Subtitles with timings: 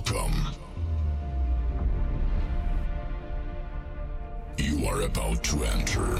[0.00, 0.46] Welcome.
[4.56, 6.16] You are about to enter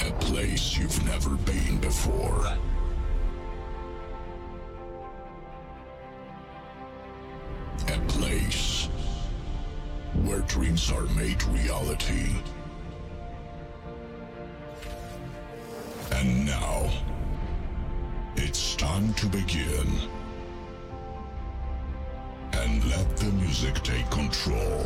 [0.00, 2.46] a place you've never been before.
[7.86, 8.88] A place
[10.24, 12.34] where dreams are made reality.
[16.12, 16.90] And now,
[18.36, 20.08] it's time to begin.
[23.48, 24.84] music take control.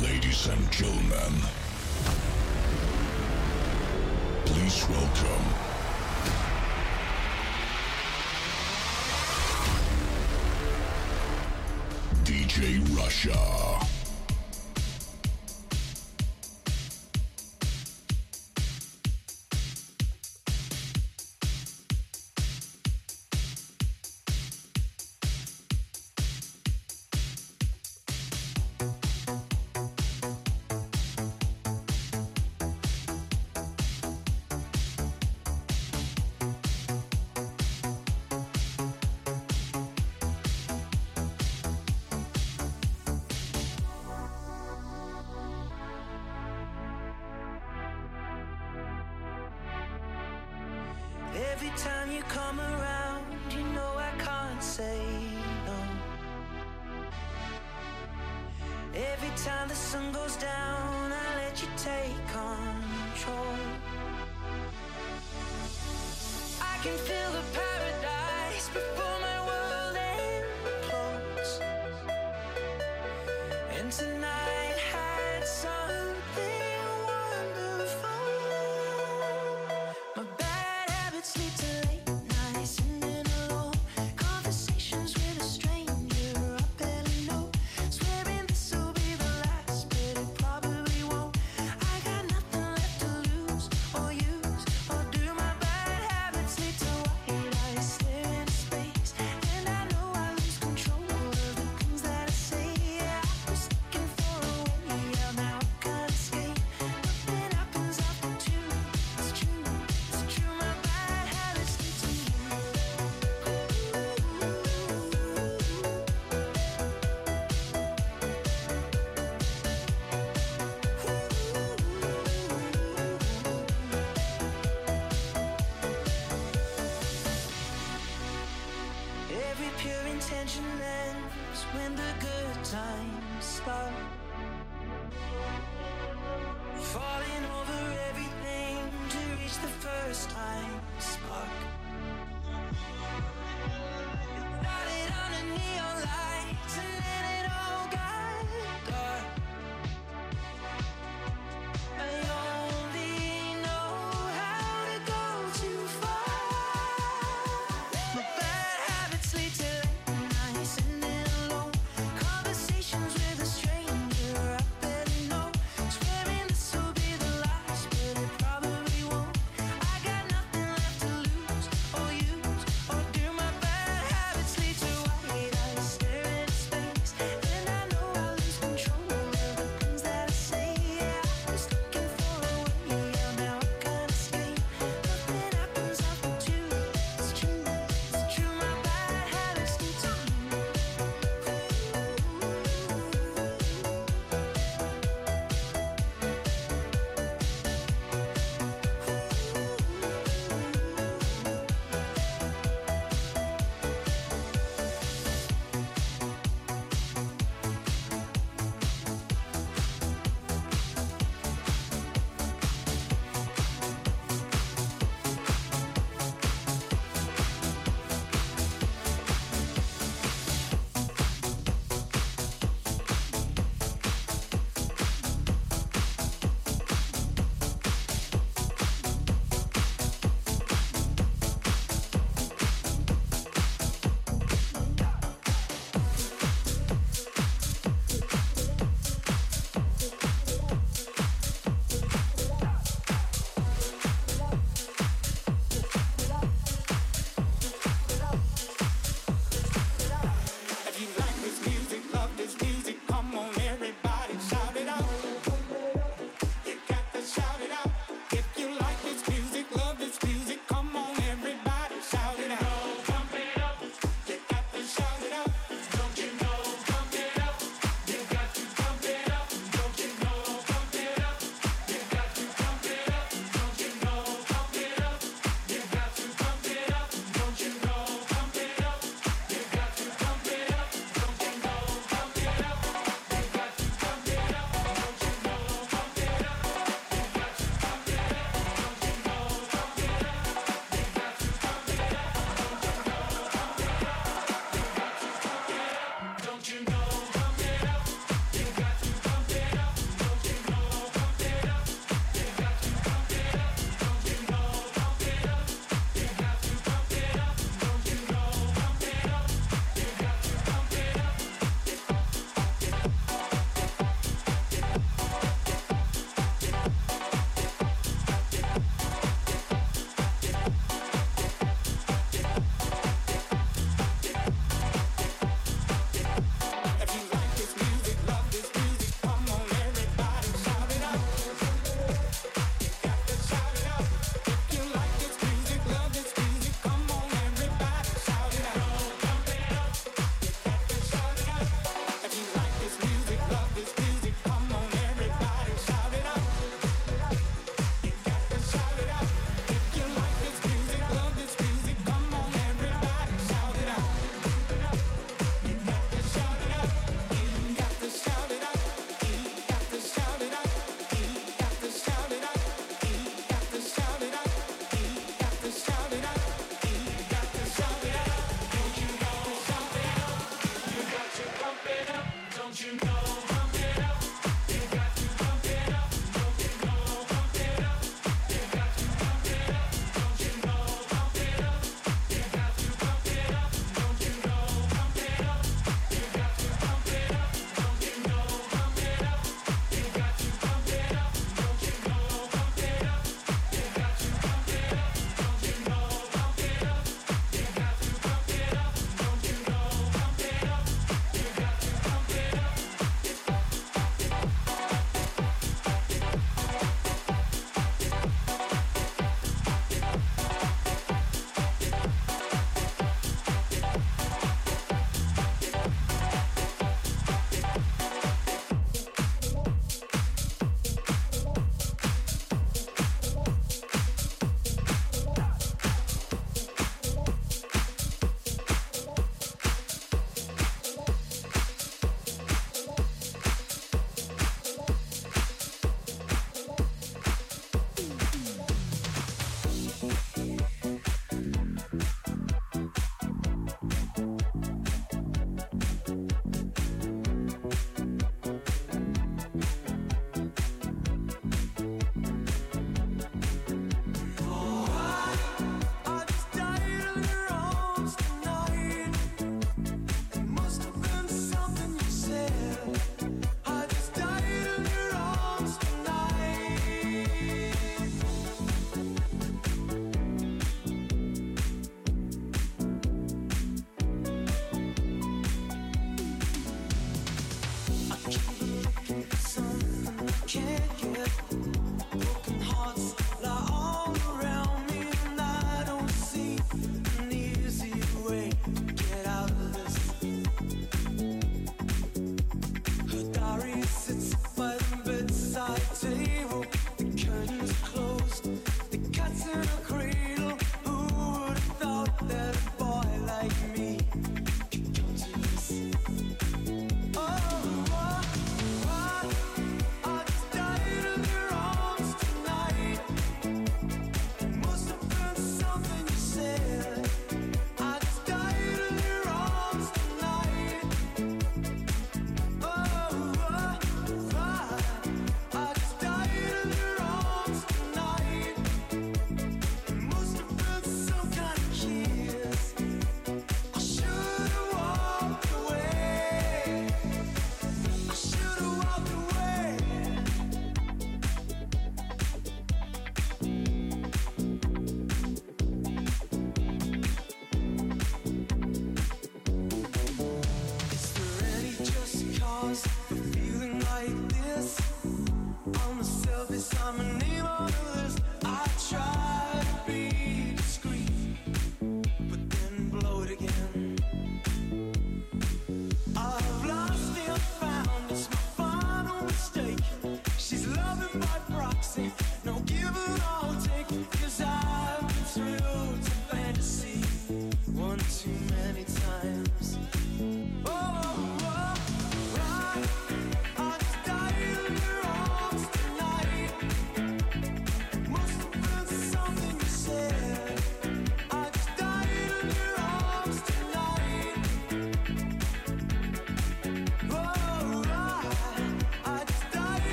[0.00, 1.34] Ladies and gentlemen,
[4.44, 5.46] please welcome
[12.22, 13.73] DJ Russia.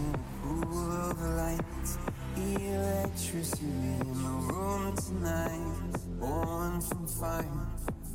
[0.00, 1.98] in a pool of lights,
[2.36, 7.66] electricity in the room tonight, born from fire,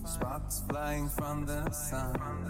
[0.05, 2.44] sparks flying from the sun.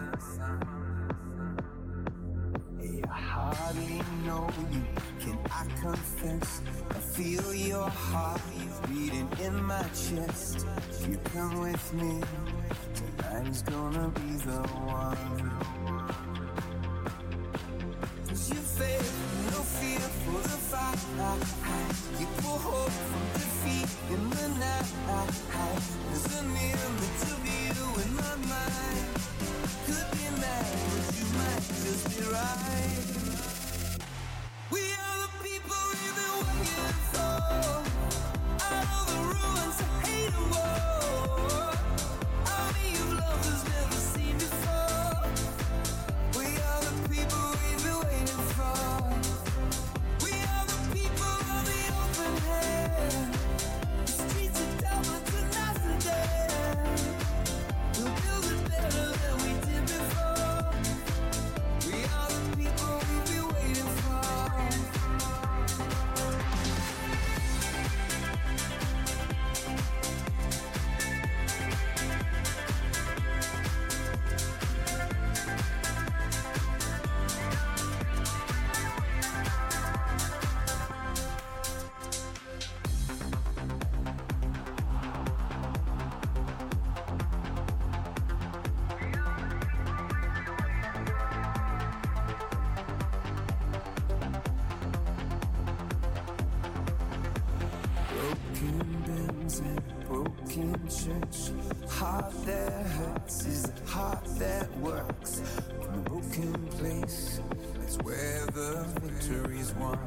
[107.02, 107.40] place.
[107.84, 110.00] It's where the victory is won.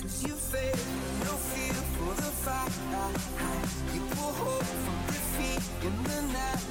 [0.00, 0.76] Cause you fail,
[1.24, 2.72] no fear for the fight.
[3.94, 6.64] You pull hope from defeat in the night.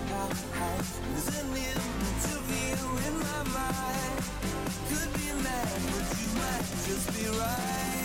[1.11, 4.19] There's an image of you in my mind.
[4.89, 7.96] Could be mad, but you might just be right.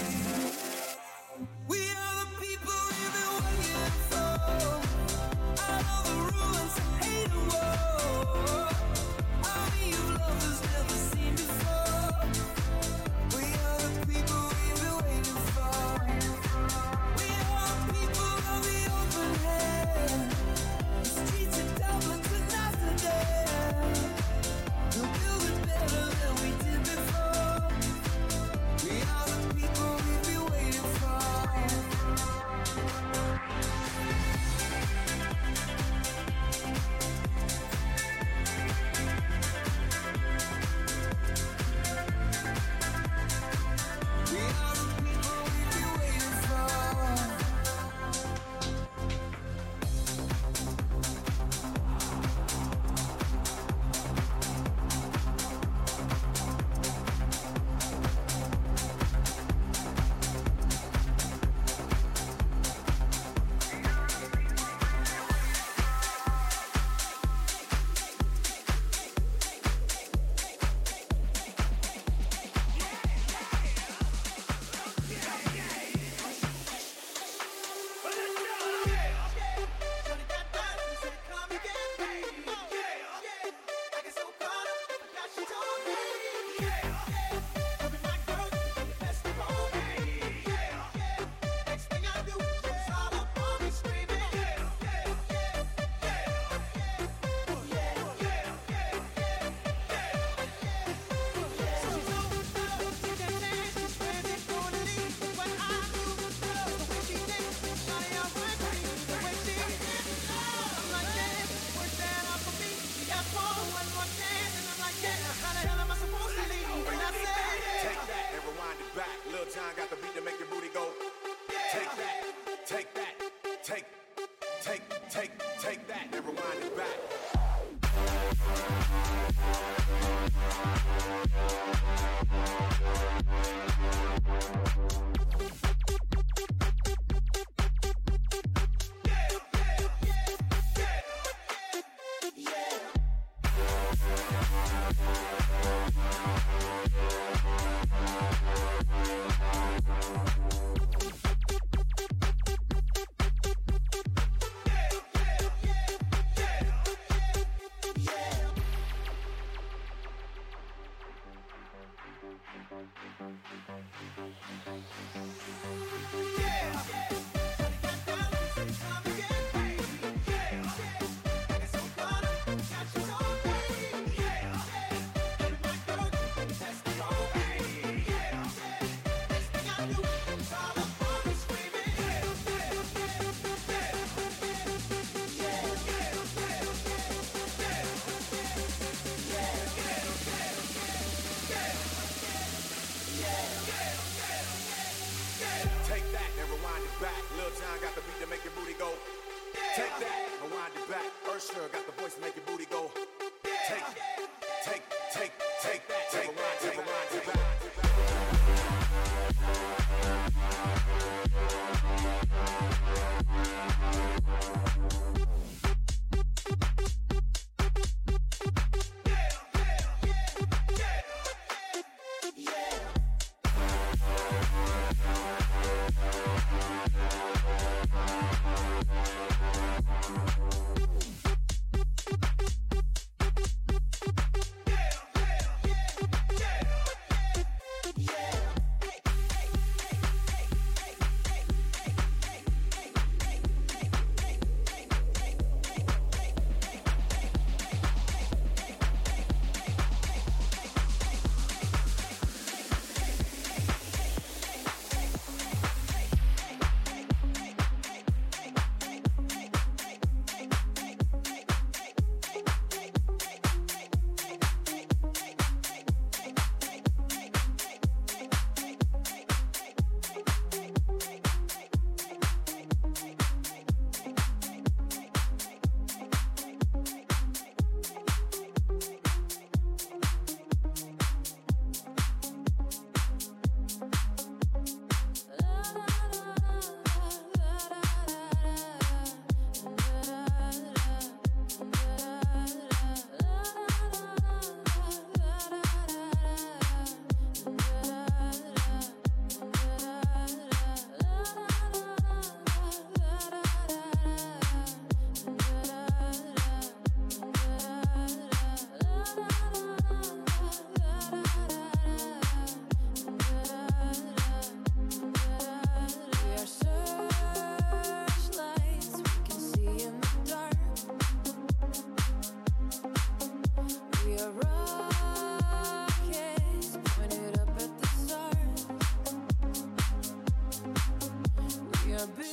[332.02, 332.31] gonna be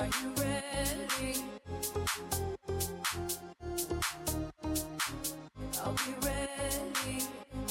[0.00, 1.44] Are you ready?
[6.22, 7.24] Ready.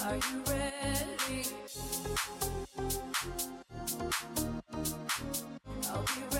[0.03, 0.43] Are you
[6.29, 6.38] ready.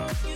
[0.00, 0.27] Oh,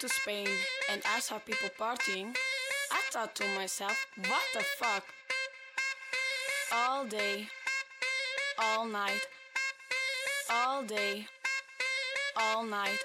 [0.00, 0.48] to Spain
[0.90, 2.34] and I saw people partying,
[2.90, 5.04] I thought to myself, what the fuck?
[6.72, 7.48] All day,
[8.58, 9.20] all night,
[10.50, 11.26] all day,
[12.34, 13.04] all night,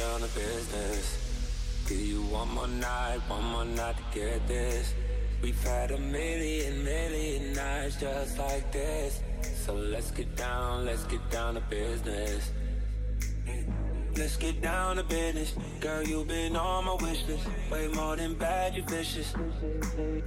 [0.00, 1.18] down, to business.
[1.86, 4.94] Give you one more night, one more night to get this?
[5.42, 9.20] We've had a million, million nights just like this.
[9.64, 12.50] So let's get down, let's get down to business.
[14.16, 15.54] Let's get down to business.
[15.80, 17.46] Girl, you've been on my wish list.
[17.70, 19.34] Way more than bad, you vicious.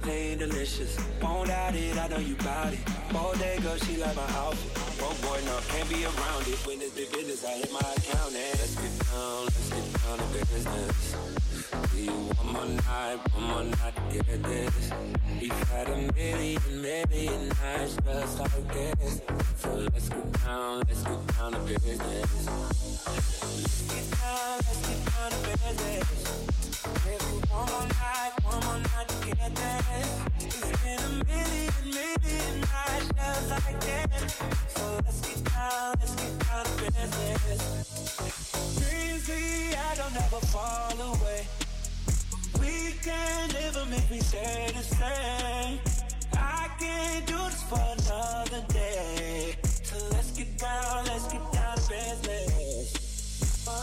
[0.02, 0.98] Plain delicious.
[1.20, 2.80] Won't doubt it, I know you bout it.
[3.14, 4.70] All day, girl, she like my outfit.
[5.00, 6.58] Oh boy, no, can't be around it.
[6.66, 9.03] When it's big business, I hit my account and let's get
[9.44, 11.16] let's get down to business.
[11.94, 12.10] You
[12.52, 13.94] more night, one more night
[14.42, 14.90] this?
[15.40, 19.20] We've had a million, million nights just like this.
[19.58, 22.48] So let's get down, let's get down to business.
[23.06, 26.08] Let's get down, let's get down to business.
[27.50, 28.33] More night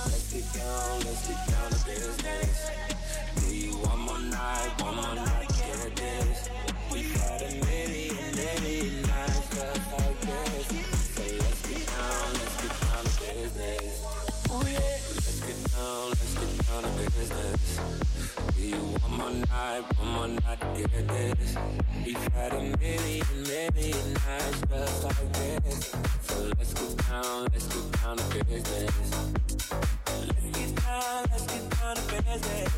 [0.08, 3.11] let's get down let's get down to business.
[3.40, 6.71] Do you one more night, one more night, get this?
[16.08, 17.80] Let's get down to business.
[18.56, 21.56] Do you one more night, one more night to get this?
[22.06, 25.96] We've had a million, million nights just like this.
[26.22, 28.96] So let's get down, let's get down to business.
[30.06, 32.72] Let's get down, let's get down to business.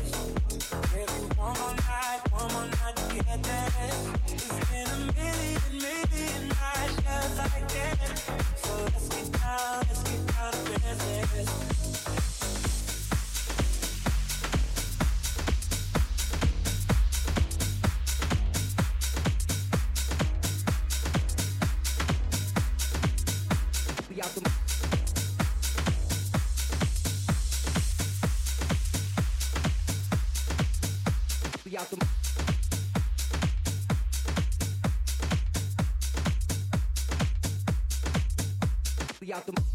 [0.92, 3.96] Maybe one more night, one more night to get this.
[4.28, 8.20] It's been a million, million nights just like this.
[8.62, 12.33] So let's get down, let's get down to business.
[24.16, 24.44] yaptım.
[31.70, 31.98] Yaptım.
[39.22, 39.73] Yaptım.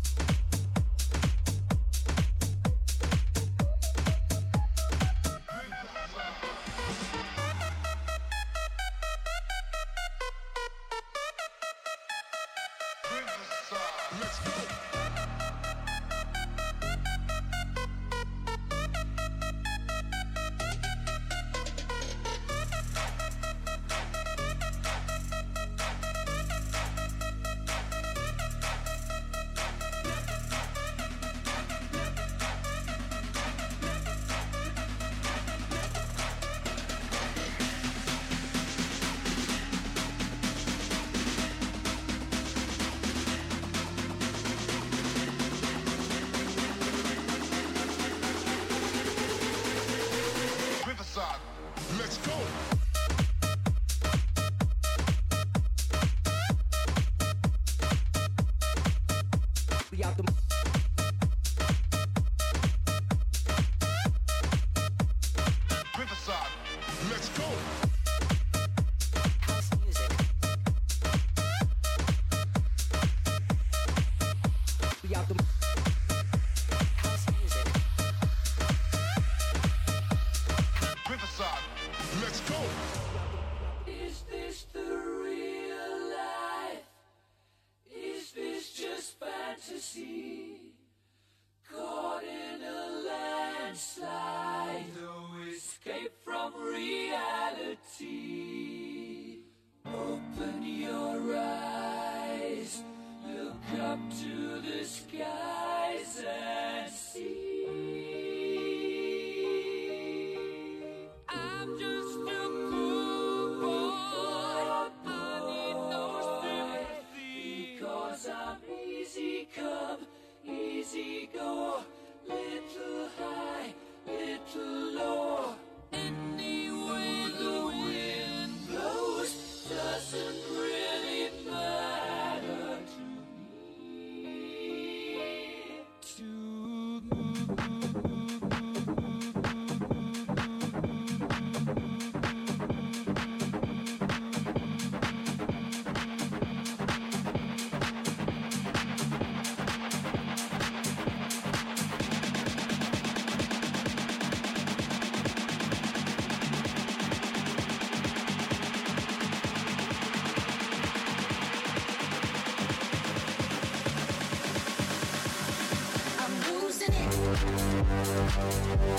[167.32, 168.98] Thank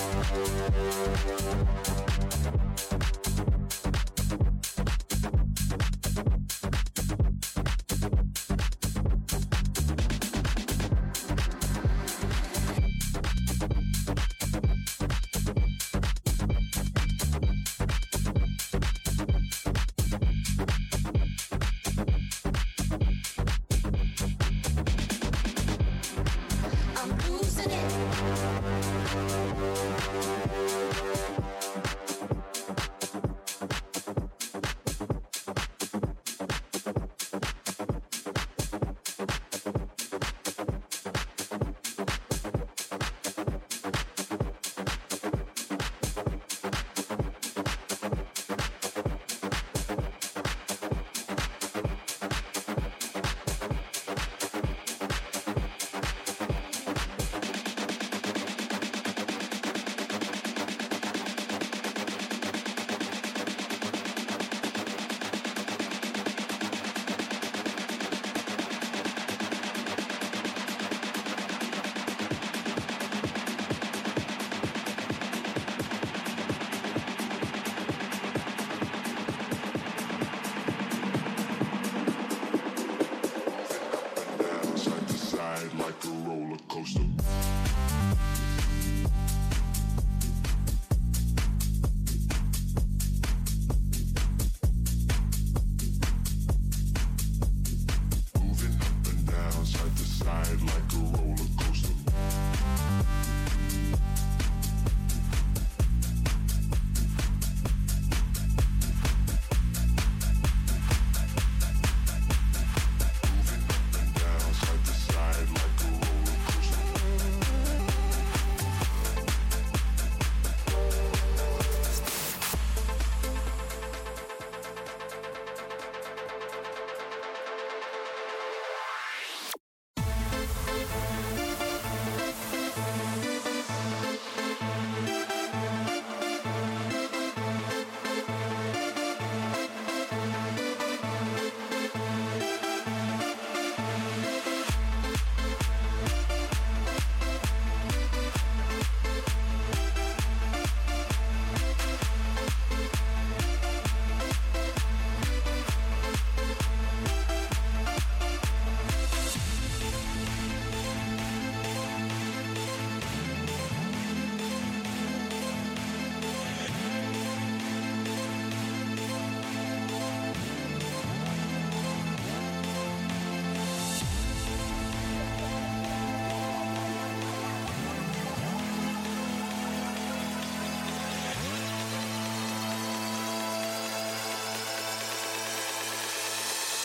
[1.98, 2.09] you.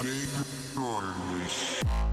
[0.06, 0.30] Big
[0.77, 2.05] noise.